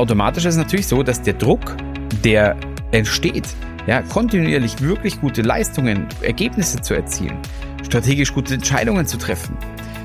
[0.00, 1.76] automatisch ist es natürlich so, dass der Druck,
[2.24, 2.56] der
[2.90, 3.46] entsteht,
[3.86, 7.36] ja, kontinuierlich wirklich gute Leistungen, Ergebnisse zu erzielen,
[7.84, 9.58] strategisch gute Entscheidungen zu treffen,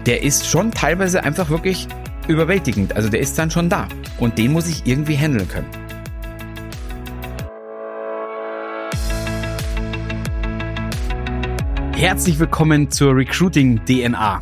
[0.05, 1.87] der ist schon teilweise einfach wirklich
[2.27, 2.93] überwältigend.
[2.93, 3.87] Also der ist dann schon da.
[4.19, 5.69] Und den muss ich irgendwie handeln können.
[11.95, 14.41] Herzlich willkommen zur Recruiting DNA.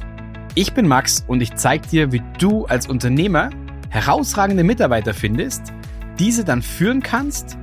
[0.55, 3.51] Ich bin Max und ich zeige dir, wie du als Unternehmer
[3.93, 5.71] herausragende Mitarbeiter findest,
[6.17, 7.59] diese dann führen kannst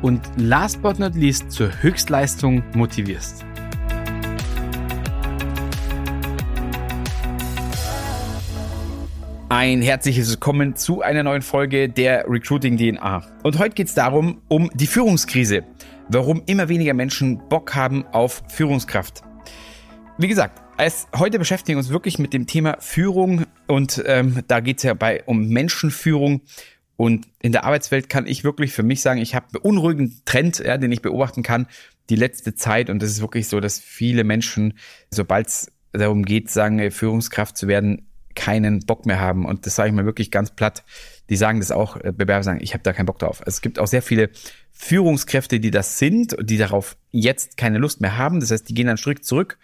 [0.00, 3.44] und last but not least zur Höchstleistung motivierst.
[9.48, 13.24] Ein herzliches Willkommen zu einer neuen Folge der Recruiting DNA.
[13.42, 15.64] Und heute geht es darum, um die Führungskrise.
[16.08, 19.22] Warum immer weniger Menschen Bock haben auf Führungskraft.
[20.16, 24.58] Wie gesagt, als heute beschäftigen wir uns wirklich mit dem Thema Führung und ähm, da
[24.58, 26.40] geht es ja bei um Menschenführung.
[26.96, 30.58] Und in der Arbeitswelt kann ich wirklich für mich sagen, ich habe einen beunruhigenden Trend,
[30.58, 31.68] ja, den ich beobachten kann,
[32.10, 32.90] die letzte Zeit.
[32.90, 34.74] Und das ist wirklich so, dass viele Menschen,
[35.08, 39.46] sobald es darum geht, sagen, Führungskraft zu werden, keinen Bock mehr haben.
[39.46, 40.82] Und das sage ich mal wirklich ganz platt.
[41.30, 43.38] Die sagen das auch, äh, Bewerber sagen, ich habe da keinen Bock drauf.
[43.40, 44.30] Also es gibt auch sehr viele
[44.72, 48.40] Führungskräfte, die das sind, die darauf jetzt keine Lust mehr haben.
[48.40, 49.58] Das heißt, die gehen dann strikt zurück.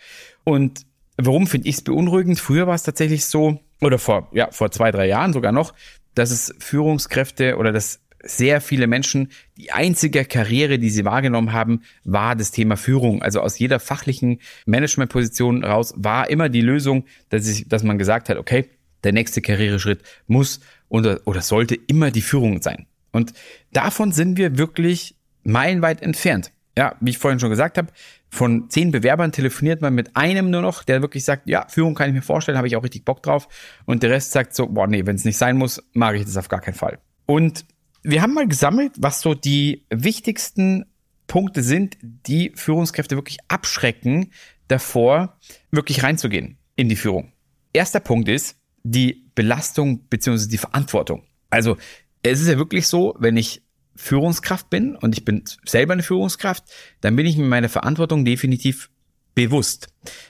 [0.44, 0.86] Und
[1.18, 2.40] warum finde ich es beunruhigend?
[2.40, 5.74] Früher war es tatsächlich so, oder vor, ja, vor zwei, drei Jahren sogar noch,
[6.14, 11.82] dass es Führungskräfte oder dass sehr viele Menschen, die einzige Karriere, die sie wahrgenommen haben,
[12.04, 13.22] war das Thema Führung.
[13.22, 18.28] Also aus jeder fachlichen Managementposition raus war immer die Lösung, dass, ich, dass man gesagt
[18.28, 18.68] hat, okay,
[19.04, 22.86] der nächste Karriereschritt muss oder, oder sollte immer die Führung sein.
[23.12, 23.32] Und
[23.72, 26.52] davon sind wir wirklich meilenweit entfernt.
[26.78, 27.88] Ja, wie ich vorhin schon gesagt habe,
[28.30, 32.08] von zehn Bewerbern telefoniert man mit einem nur noch, der wirklich sagt, ja, Führung kann
[32.08, 33.48] ich mir vorstellen, habe ich auch richtig Bock drauf.
[33.84, 36.36] Und der Rest sagt so, boah, nee, wenn es nicht sein muss, mag ich das
[36.36, 37.00] auf gar keinen Fall.
[37.26, 37.64] Und
[38.04, 40.84] wir haben mal gesammelt, was so die wichtigsten
[41.26, 44.30] Punkte sind, die Führungskräfte wirklich abschrecken,
[44.68, 45.36] davor
[45.72, 47.32] wirklich reinzugehen in die Führung.
[47.72, 51.24] Erster Punkt ist die Belastung beziehungsweise die Verantwortung.
[51.50, 51.76] Also
[52.22, 53.64] es ist ja wirklich so, wenn ich
[53.98, 56.64] Führungskraft bin und ich bin selber eine Führungskraft,
[57.00, 58.90] dann bin ich mir meiner Verantwortung definitiv
[59.34, 59.88] bewusst.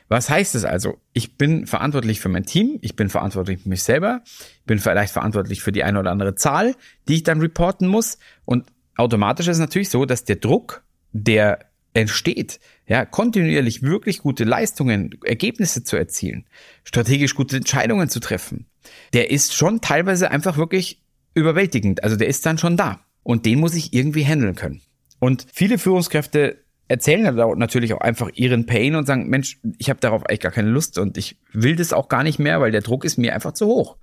[0.08, 0.98] Was heißt es also?
[1.12, 5.12] Ich bin verantwortlich für mein Team, ich bin verantwortlich für mich selber, ich bin vielleicht
[5.12, 6.76] verantwortlich für die eine oder andere Zahl,
[7.08, 11.58] die ich dann reporten muss und automatisch ist natürlich so, dass der Druck, der
[11.92, 16.46] entsteht, ja, kontinuierlich wirklich gute Leistungen, Ergebnisse zu erzielen,
[16.84, 18.66] strategisch gute Entscheidungen zu treffen,
[19.12, 21.02] der ist schon teilweise einfach wirklich
[21.34, 22.02] überwältigend.
[22.02, 23.04] Also der ist dann schon da.
[23.22, 24.80] Und den muss ich irgendwie handeln können.
[25.18, 30.24] Und viele Führungskräfte erzählen natürlich auch einfach ihren Pain und sagen, Mensch, ich habe darauf
[30.24, 33.04] eigentlich gar keine Lust und ich will das auch gar nicht mehr, weil der Druck
[33.04, 33.98] ist mir einfach zu hoch.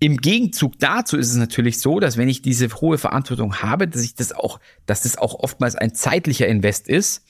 [0.00, 4.02] Im Gegenzug dazu ist es natürlich so, dass wenn ich diese hohe Verantwortung habe, dass
[4.02, 7.24] ich das auch, dass das auch oftmals ein zeitlicher Invest ist.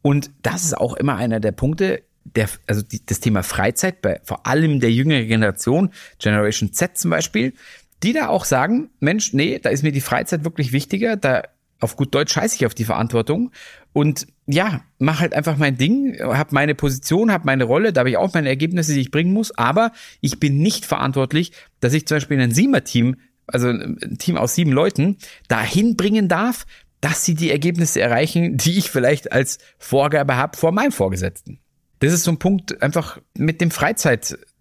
[0.00, 4.20] Und das ist auch immer einer der Punkte, der, also die, das Thema Freizeit bei
[4.24, 7.52] vor allem der jüngeren Generation, Generation Z zum Beispiel,
[8.02, 11.42] die da auch sagen, Mensch, nee, da ist mir die Freizeit wirklich wichtiger, da
[11.80, 13.50] auf gut Deutsch scheiße ich auf die Verantwortung
[13.92, 18.10] und ja, mach halt einfach mein Ding, hab meine Position, hab meine Rolle, da habe
[18.10, 22.06] ich auch meine Ergebnisse, die ich bringen muss, aber ich bin nicht verantwortlich, dass ich
[22.06, 25.18] zum Beispiel in ein Siemer-Team, also ein Team aus sieben Leuten,
[25.48, 26.66] dahin bringen darf,
[27.00, 31.60] dass sie die Ergebnisse erreichen, die ich vielleicht als Vorgabe habe vor meinem Vorgesetzten.
[31.98, 33.70] Das ist so ein Punkt einfach mit dem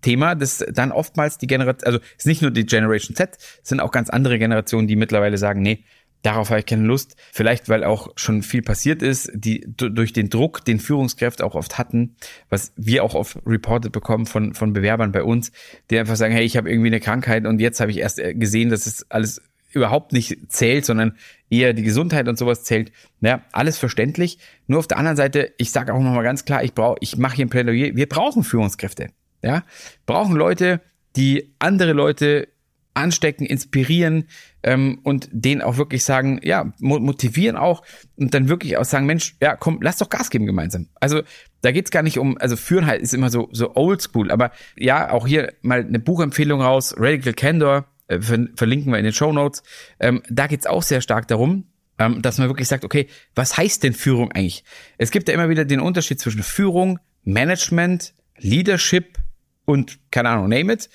[0.05, 3.91] Freizeitthema, das dann oftmals die Generation, also ist nicht nur die Generation Z, sind auch
[3.91, 5.83] ganz andere Generationen, die mittlerweile sagen, nee,
[6.21, 7.16] darauf habe ich keine Lust.
[7.31, 11.77] Vielleicht, weil auch schon viel passiert ist, die durch den Druck, den Führungskräfte auch oft
[11.77, 12.15] hatten,
[12.49, 15.51] was wir auch oft reported bekommen von, von Bewerbern bei uns,
[15.89, 18.69] die einfach sagen, hey, ich habe irgendwie eine Krankheit und jetzt habe ich erst gesehen,
[18.69, 21.17] dass es alles überhaupt nicht zählt, sondern
[21.49, 22.94] eher die Gesundheit und sowas zählt.
[23.19, 24.39] Ja, alles verständlich.
[24.67, 27.35] Nur auf der anderen Seite, ich sage auch nochmal ganz klar, ich brauche, ich mache
[27.35, 29.09] hier ein Plädoyer, wir brauchen Führungskräfte.
[29.45, 29.63] Ja,
[30.07, 30.81] brauchen Leute,
[31.16, 32.47] die andere Leute
[32.95, 34.27] anstecken, inspirieren
[34.63, 37.83] ähm, und denen auch wirklich sagen, ja, motivieren auch
[38.15, 40.88] und dann wirklich auch sagen, Mensch, ja, komm, lass doch Gas geben gemeinsam.
[41.00, 41.21] Also
[41.62, 45.12] da geht's gar nicht um, also führen halt ist immer so so oldschool, aber ja,
[45.12, 49.62] auch hier mal eine Buchempfehlung raus, Radical Candor, äh, verlinken wir in den Show Notes.
[50.00, 51.65] Ähm, da geht's auch sehr stark darum,
[52.00, 54.63] ähm, dass man wirklich sagt, okay, was heißt denn Führung eigentlich?
[54.97, 59.18] Es gibt ja immer wieder den Unterschied zwischen Führung, Management, Leadership
[59.65, 60.89] und keine Ahnung, name it.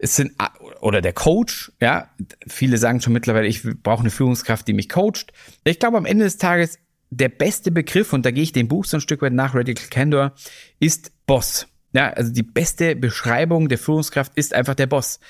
[0.00, 0.32] Es sind
[0.80, 2.08] oder der Coach, ja,
[2.46, 5.32] viele sagen schon mittlerweile, ich brauche eine Führungskraft, die mich coacht.
[5.64, 6.78] Ich glaube, am Ende des Tages
[7.10, 9.88] der beste Begriff und da gehe ich dem Buch so ein Stück weit nach Radical
[9.88, 10.34] Candor
[10.78, 11.66] ist Boss.
[11.92, 15.20] Ja, also die beste Beschreibung der Führungskraft ist einfach der Boss.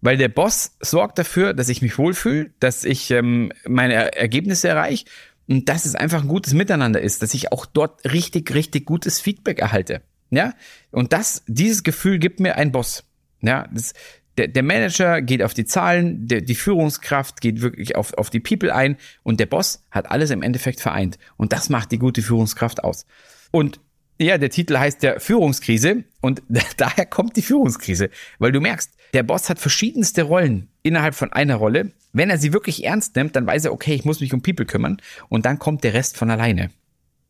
[0.00, 5.06] Weil der Boss sorgt dafür, dass ich mich wohlfühle, dass ich ähm, meine Ergebnisse erreiche
[5.48, 9.20] und dass es einfach ein gutes Miteinander ist, dass ich auch dort richtig, richtig gutes
[9.20, 10.02] Feedback erhalte.
[10.34, 10.54] Ja,
[10.90, 13.04] und das, dieses Gefühl gibt mir ein Boss.
[13.40, 13.92] Ja, das,
[14.36, 18.40] der, der Manager geht auf die Zahlen, der, die Führungskraft geht wirklich auf, auf die
[18.40, 21.18] People ein und der Boss hat alles im Endeffekt vereint.
[21.36, 23.06] Und das macht die gute Führungskraft aus.
[23.50, 23.80] Und
[24.18, 26.42] ja, der Titel heißt ja Führungskrise und
[26.76, 31.56] daher kommt die Führungskrise, weil du merkst, der Boss hat verschiedenste Rollen innerhalb von einer
[31.56, 31.92] Rolle.
[32.12, 34.66] Wenn er sie wirklich ernst nimmt, dann weiß er, okay, ich muss mich um People
[34.66, 36.70] kümmern und dann kommt der Rest von alleine.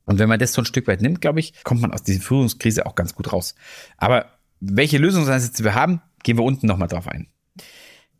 [0.07, 2.21] Und wenn man das so ein Stück weit nimmt, glaube ich, kommt man aus dieser
[2.21, 3.55] Führungskrise auch ganz gut raus.
[3.97, 4.27] Aber
[4.61, 7.29] welche Lösungsansätze wir haben, gehen wir unten nochmal drauf ein.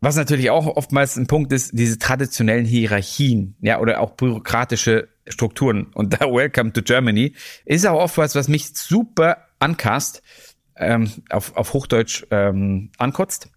[0.01, 5.87] Was natürlich auch oftmals ein Punkt ist, diese traditionellen Hierarchien, ja, oder auch bürokratische Strukturen.
[5.93, 7.33] Und da Welcome to Germany
[7.65, 10.21] ist auch oft was, was mich super ankast,
[10.75, 13.49] ähm, auf, auf Hochdeutsch ähm, ankotzt,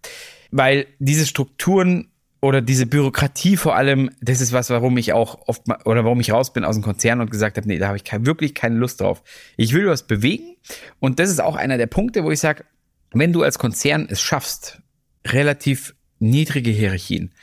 [0.51, 2.08] weil diese Strukturen
[2.41, 6.19] oder diese Bürokratie vor allem, das ist was, warum ich auch oft mal, oder warum
[6.19, 8.55] ich raus bin aus dem Konzern und gesagt habe, nee, da habe ich kein, wirklich
[8.55, 9.23] keine Lust drauf.
[9.57, 10.55] Ich will was bewegen
[10.99, 12.63] und das ist auch einer der Punkte, wo ich sage,
[13.11, 14.81] wenn du als Konzern es schaffst,
[15.25, 17.33] relativ niedrige Hierarchien,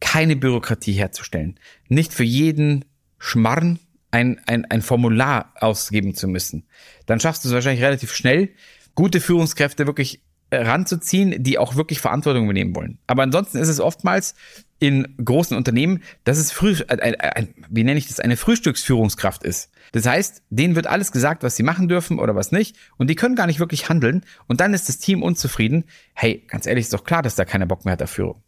[0.00, 1.58] keine Bürokratie herzustellen,
[1.88, 2.84] nicht für jeden
[3.18, 3.80] Schmarrn
[4.10, 6.66] ein, ein, ein Formular ausgeben zu müssen,
[7.06, 8.50] dann schaffst du es wahrscheinlich relativ schnell,
[8.94, 12.98] gute Führungskräfte wirklich ranzuziehen, die auch wirklich Verantwortung übernehmen wollen.
[13.06, 14.34] Aber ansonsten ist es oftmals
[14.78, 19.42] in großen Unternehmen, dass es früh, ein, ein, ein, wie nenne ich das, eine Frühstücksführungskraft
[19.42, 19.70] ist.
[19.92, 23.14] Das heißt, denen wird alles gesagt, was sie machen dürfen oder was nicht, und die
[23.14, 24.24] können gar nicht wirklich handeln.
[24.46, 25.84] Und dann ist das Team unzufrieden.
[26.14, 28.42] Hey, ganz ehrlich, ist doch klar, dass da keiner Bock mehr hat auf Führung.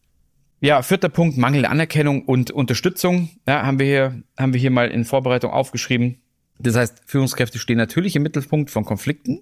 [0.60, 3.30] Ja, vierter Punkt, mangelnde Anerkennung und Unterstützung.
[3.48, 6.20] Ja, haben wir hier, haben wir hier mal in Vorbereitung aufgeschrieben.
[6.62, 9.40] Das heißt, Führungskräfte stehen natürlich im Mittelpunkt von Konflikten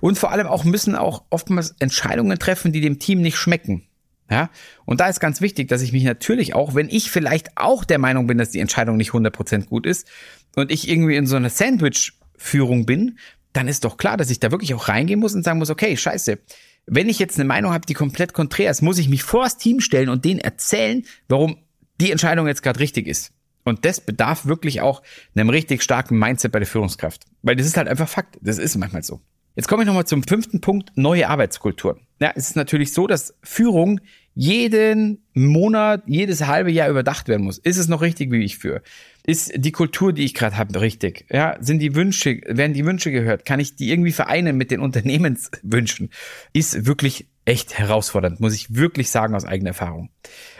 [0.00, 3.84] und vor allem auch müssen auch oftmals Entscheidungen treffen, die dem Team nicht schmecken.
[4.30, 4.48] Ja,
[4.86, 7.98] und da ist ganz wichtig, dass ich mich natürlich auch, wenn ich vielleicht auch der
[7.98, 10.08] Meinung bin, dass die Entscheidung nicht 100% gut ist
[10.56, 13.18] und ich irgendwie in so einer Sandwich-Führung bin,
[13.52, 15.96] dann ist doch klar, dass ich da wirklich auch reingehen muss und sagen muss, okay,
[15.96, 16.38] scheiße,
[16.86, 19.58] wenn ich jetzt eine Meinung habe, die komplett konträr ist, muss ich mich vor das
[19.58, 21.58] Team stellen und denen erzählen, warum
[22.00, 23.32] die Entscheidung jetzt gerade richtig ist.
[23.64, 25.02] Und das bedarf wirklich auch
[25.34, 27.24] einem richtig starken Mindset bei der Führungskraft.
[27.42, 28.38] Weil das ist halt einfach Fakt.
[28.40, 29.20] Das ist manchmal so.
[29.54, 32.00] Jetzt komme ich nochmal zum fünften Punkt, neue Arbeitskultur.
[32.20, 34.00] Ja, es ist natürlich so, dass Führung
[34.34, 37.58] jeden Monat, jedes halbe Jahr überdacht werden muss.
[37.58, 38.80] Ist es noch richtig, wie ich führe?
[39.26, 41.26] Ist die Kultur, die ich gerade habe, richtig?
[41.30, 43.44] Ja, sind die Wünsche, werden die Wünsche gehört?
[43.44, 46.10] Kann ich die irgendwie vereinen mit den Unternehmenswünschen?
[46.54, 50.10] Ist wirklich echt herausfordernd, muss ich wirklich sagen aus eigener Erfahrung.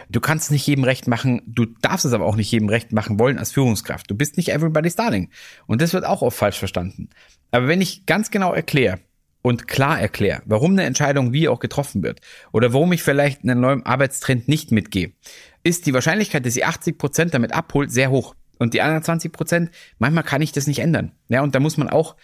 [0.09, 3.19] Du kannst nicht jedem recht machen, du darfst es aber auch nicht jedem recht machen
[3.19, 4.11] wollen als Führungskraft.
[4.11, 5.31] Du bist nicht everybody's darling.
[5.67, 7.09] Und das wird auch oft falsch verstanden.
[7.51, 8.99] Aber wenn ich ganz genau erkläre
[9.43, 12.21] und klar erkläre, warum eine Entscheidung wie auch getroffen wird
[12.53, 15.13] oder warum ich vielleicht einen neuen Arbeitstrend nicht mitgehe,
[15.63, 18.35] ist die Wahrscheinlichkeit, dass sie 80 Prozent damit abholt, sehr hoch.
[18.59, 21.13] Und die anderen 20 Prozent, manchmal kann ich das nicht ändern.
[21.29, 22.17] Ja, und da muss man auch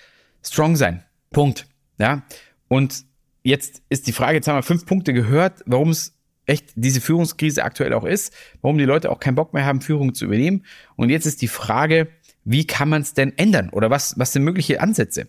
[0.43, 1.05] strong sein.
[1.31, 1.67] Punkt.
[1.99, 2.23] Ja.
[2.69, 3.05] Und
[3.43, 6.18] jetzt ist die Frage, jetzt haben wir fünf Punkte gehört, warum es
[6.49, 10.15] echt diese Führungskrise aktuell auch ist, warum die Leute auch keinen Bock mehr haben, Führung
[10.15, 10.65] zu übernehmen.
[10.97, 12.09] Und jetzt ist die Frage,
[12.45, 15.29] wie kann man es denn ändern oder was, was sind mögliche Ansätze?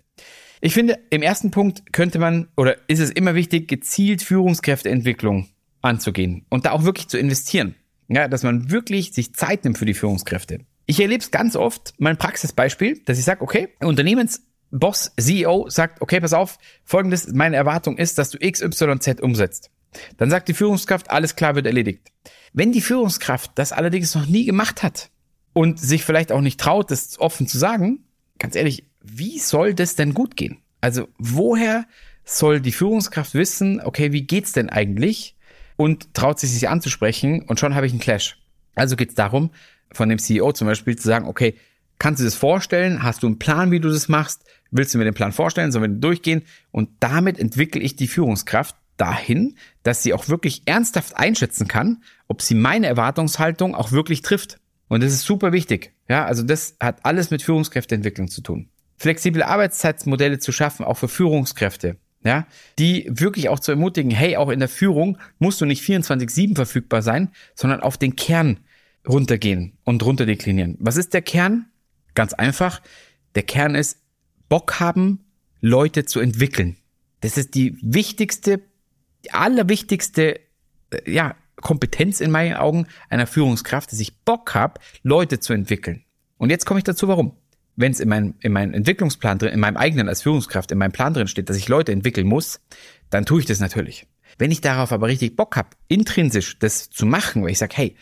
[0.61, 5.47] Ich finde, im ersten Punkt könnte man oder ist es immer wichtig, gezielt Führungskräfteentwicklung
[5.81, 7.75] anzugehen und da auch wirklich zu investieren.
[8.07, 10.61] Ja, dass man wirklich sich Zeit nimmt für die Führungskräfte.
[10.87, 16.19] Ich erlebe es ganz oft, mein Praxisbeispiel, dass ich sage, okay, Unternehmensboss, CEO sagt, okay,
[16.19, 19.69] pass auf, folgendes, meine Erwartung ist, dass du XYZ umsetzt.
[20.17, 22.11] Dann sagt die Führungskraft, alles klar wird erledigt.
[22.53, 25.09] Wenn die Führungskraft das allerdings noch nie gemacht hat
[25.53, 28.05] und sich vielleicht auch nicht traut, das offen zu sagen,
[28.37, 30.57] ganz ehrlich, wie soll das denn gut gehen?
[30.81, 31.85] Also woher
[32.23, 35.35] soll die Führungskraft wissen, okay, wie geht's denn eigentlich?
[35.77, 38.37] Und traut sich sich anzusprechen und schon habe ich einen Clash.
[38.75, 39.51] Also geht es darum,
[39.91, 41.55] von dem CEO zum Beispiel zu sagen, okay,
[41.99, 43.03] kannst du das vorstellen?
[43.03, 44.43] Hast du einen Plan, wie du das machst?
[44.71, 45.71] Willst du mir den Plan vorstellen?
[45.71, 46.43] Sollen wir durchgehen?
[46.71, 52.41] Und damit entwickle ich die Führungskraft, dahin, dass sie auch wirklich ernsthaft einschätzen kann, ob
[52.41, 54.59] sie meine Erwartungshaltung auch wirklich trifft.
[54.87, 55.93] Und das ist super wichtig.
[56.07, 58.69] Ja, also das hat alles mit Führungskräfteentwicklung zu tun.
[58.97, 61.97] Flexible Arbeitszeitmodelle zu schaffen, auch für Führungskräfte.
[62.21, 66.53] Ja, die wirklich auch zu ermutigen, hey, auch in der Führung musst du nicht 24-7
[66.53, 68.59] verfügbar sein, sondern auf den Kern
[69.07, 70.75] runtergehen und runterdeklinieren.
[70.81, 71.67] Was ist der Kern?
[72.15, 72.81] Ganz einfach.
[73.35, 73.99] Der Kern ist
[74.49, 75.23] Bock haben,
[75.61, 76.75] Leute zu entwickeln.
[77.21, 78.61] Das ist die wichtigste
[79.25, 80.39] die allerwichtigste
[80.91, 86.03] äh, ja, Kompetenz in meinen Augen einer Führungskraft, dass ich Bock habe, Leute zu entwickeln.
[86.37, 87.35] Und jetzt komme ich dazu, warum.
[87.75, 90.91] wenn es in, mein, in meinem Entwicklungsplan drin, in meinem eigenen als Führungskraft, in meinem
[90.91, 92.59] Plan drin steht, dass ich Leute entwickeln muss,
[93.09, 94.05] dann tue ich das natürlich.
[94.37, 97.95] Wenn ich darauf aber richtig Bock habe, intrinsisch das zu machen, weil ich sage, hey,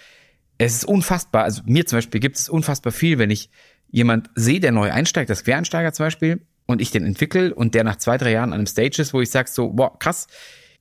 [0.58, 3.52] es ist unfassbar, also mir zum Beispiel gibt es unfassbar viel, wenn ich
[3.90, 7.84] jemand sehe, der neu einsteigt, das Quereinsteiger zum Beispiel, und ich den entwickle und der
[7.84, 10.28] nach zwei, drei Jahren an einem Stage ist, wo ich sage so, boah, krass,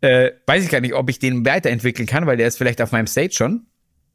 [0.01, 2.93] äh, weiß ich gar nicht, ob ich den weiterentwickeln kann, weil der ist vielleicht auf
[2.93, 3.67] meinem Stage schon,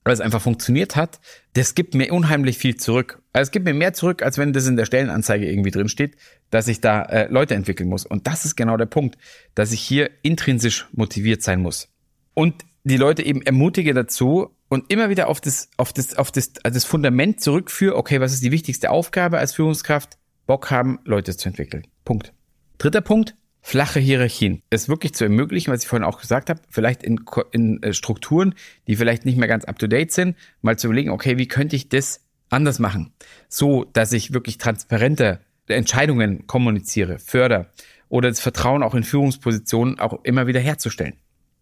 [0.04, 1.20] weil es einfach funktioniert hat,
[1.54, 3.22] das gibt mir unheimlich viel zurück.
[3.34, 6.16] Also es gibt mir mehr zurück, als wenn das in der Stellenanzeige irgendwie drin steht,
[6.50, 8.06] dass ich da äh, Leute entwickeln muss.
[8.06, 9.18] Und das ist genau der Punkt,
[9.54, 11.90] dass ich hier intrinsisch motiviert sein muss.
[12.34, 16.54] Und die Leute eben ermutige dazu und immer wieder auf das, auf das, auf das,
[16.64, 20.18] also das Fundament zurückführe, okay, was ist die wichtigste Aufgabe als Führungskraft?
[20.48, 21.86] Bock haben, Leute zu entwickeln.
[22.04, 22.34] Punkt.
[22.80, 24.64] Dritter Punkt, flache Hierarchien.
[24.70, 28.56] Es wirklich zu ermöglichen, was ich vorhin auch gesagt habe, vielleicht in, in äh, Strukturen,
[28.88, 32.22] die vielleicht nicht mehr ganz up-to-date sind, mal zu überlegen, okay, wie könnte ich das
[32.50, 33.14] anders machen?
[33.48, 37.72] So, dass ich wirklich transparente Entscheidungen kommuniziere, förder
[38.10, 41.14] oder das Vertrauen auch in Führungspositionen auch immer wieder herzustellen.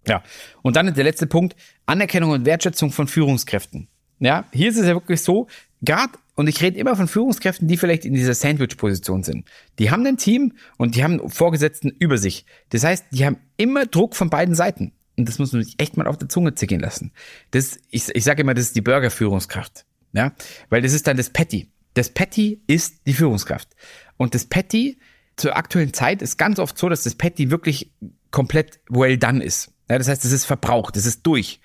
[0.08, 0.24] Ja.
[0.62, 3.88] Und dann der letzte Punkt, Anerkennung und Wertschätzung von Führungskräften.
[4.20, 5.48] Ja, hier ist es ja wirklich so,
[5.82, 9.46] gerade, und ich rede immer von Führungskräften, die vielleicht in dieser Sandwich-Position sind.
[9.77, 12.46] Die haben ein Team und die haben Vorgesetzten über sich.
[12.69, 14.93] Das heißt, die haben immer Druck von beiden Seiten.
[15.17, 17.12] Und das muss man sich echt mal auf der Zunge zergehen lassen.
[17.51, 19.86] Das, ich, ich sage immer, das ist die Burger-Führungskraft.
[20.13, 20.31] Ja,
[20.69, 21.74] weil das ist dann das Patty.
[21.93, 23.75] Das Patty ist die Führungskraft.
[24.15, 24.98] Und das Patty
[25.36, 27.91] zur aktuellen Zeit ist ganz oft so, dass das Patty wirklich
[28.31, 29.74] komplett well done ist.
[29.89, 31.60] Ja, das heißt, es ist verbraucht, es ist durch.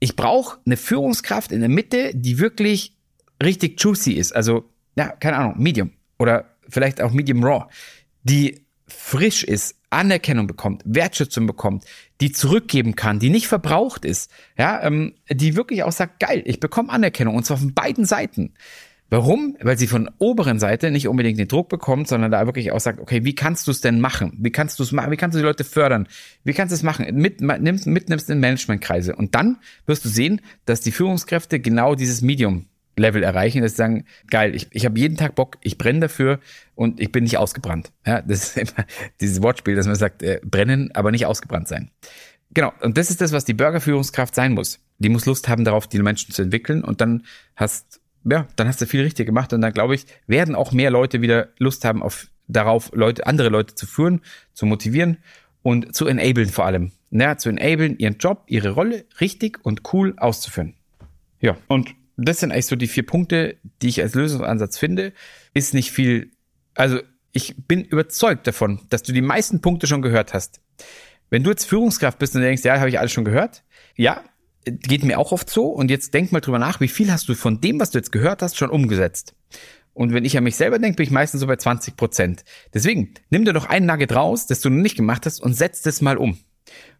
[0.00, 2.98] Ich brauche eine Führungskraft in der Mitte, die wirklich
[3.42, 4.34] richtig juicy ist.
[4.34, 7.66] Also, ja, keine Ahnung, Medium oder vielleicht auch Medium Raw,
[8.22, 11.84] die frisch ist, Anerkennung bekommt, Wertschätzung bekommt,
[12.20, 16.60] die zurückgeben kann, die nicht verbraucht ist, ja, ähm, die wirklich auch sagt, geil, ich
[16.60, 18.54] bekomme Anerkennung und zwar von beiden Seiten.
[19.10, 19.58] Warum?
[19.60, 22.98] Weil sie von oberen Seite nicht unbedingt den Druck bekommt, sondern da wirklich auch sagt,
[22.98, 24.38] okay, wie kannst du es denn machen?
[24.40, 25.10] Wie kannst du es machen?
[25.10, 26.08] Wie kannst du die Leute fördern?
[26.44, 27.04] Wie kannst du es machen?
[27.14, 29.14] Mit, nimmst, mitnimmst in Managementkreise.
[29.14, 32.64] Und dann wirst du sehen, dass die Führungskräfte genau dieses Medium
[33.02, 36.40] Level erreichen, dass sie sagen, geil, ich, ich habe jeden Tag Bock, ich brenne dafür
[36.74, 37.92] und ich bin nicht ausgebrannt.
[38.06, 38.86] Ja, das ist immer
[39.20, 41.90] dieses Wortspiel, dass man sagt, äh, brennen, aber nicht ausgebrannt sein.
[42.54, 44.80] Genau, und das ist das, was die Bürgerführungskraft sein muss.
[44.98, 47.24] Die muss Lust haben darauf, die Menschen zu entwickeln und dann
[47.56, 50.90] hast ja, dann hast du viel richtig gemacht und dann glaube ich, werden auch mehr
[50.90, 54.20] Leute wieder Lust haben auf darauf, Leute, andere Leute zu führen,
[54.52, 55.18] zu motivieren
[55.62, 56.92] und zu enablen vor allem.
[57.10, 60.74] Ja, zu enablen, ihren Job, ihre Rolle richtig und cool auszuführen.
[61.40, 65.12] Ja, und das sind eigentlich so die vier Punkte, die ich als Lösungsansatz finde.
[65.54, 66.30] Ist nicht viel,
[66.74, 67.00] also
[67.32, 70.60] ich bin überzeugt davon, dass du die meisten Punkte schon gehört hast.
[71.30, 73.64] Wenn du jetzt Führungskraft bist und denkst, ja, habe ich alles schon gehört,
[73.96, 74.22] ja,
[74.64, 75.66] geht mir auch oft so.
[75.66, 78.12] Und jetzt denk mal drüber nach, wie viel hast du von dem, was du jetzt
[78.12, 79.34] gehört hast, schon umgesetzt?
[79.94, 82.44] Und wenn ich an mich selber denke, bin ich meistens so bei 20 Prozent.
[82.72, 85.82] Deswegen, nimm dir doch einen Nugget raus, das du noch nicht gemacht hast und setz
[85.82, 86.38] das mal um.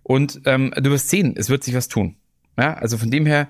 [0.03, 2.17] Und ähm, du wirst sehen, es wird sich was tun.
[2.59, 3.49] Ja, also von dem her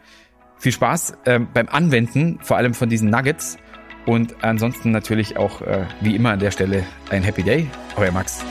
[0.62, 3.58] viel Spaß ähm, beim Anwenden, vor allem von diesen Nuggets.
[4.06, 7.66] Und ansonsten natürlich auch, äh, wie immer an der Stelle, ein Happy Day.
[7.96, 8.44] Euer Max.